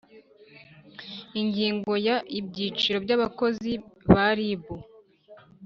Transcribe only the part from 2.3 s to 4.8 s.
ibyiciro by abakozi ba rib